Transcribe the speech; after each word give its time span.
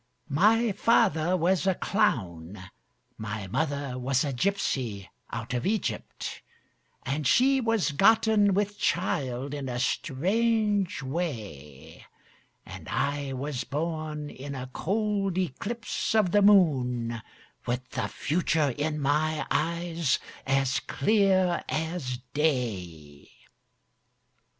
My 0.27 0.71
father 0.71 1.37
was 1.37 1.67
a 1.67 1.75
clown, 1.75 2.59
My 3.19 3.45
mother 3.45 3.99
was 3.99 4.23
a 4.25 4.33
gypsy 4.33 5.07
out 5.29 5.53
of 5.53 5.67
Egypt; 5.67 6.41
And 7.03 7.27
she 7.27 7.61
was 7.61 7.91
gotten 7.91 8.55
with 8.55 8.79
child 8.79 9.53
in 9.53 9.69
a 9.69 9.77
strange 9.77 11.03
way; 11.03 12.03
And 12.65 12.89
I 12.89 13.33
was 13.33 13.63
born 13.63 14.31
in 14.31 14.55
a 14.55 14.71
cold 14.73 15.37
eclipse 15.37 16.15
of 16.15 16.31
the 16.31 16.41
moon, 16.41 17.21
With 17.67 17.91
the 17.91 18.07
future 18.07 18.73
in 18.75 18.99
my 18.99 19.45
eyes 19.51 20.17
as 20.47 20.79
clear 20.79 21.63
as 21.69 22.17
day.' 22.33 23.29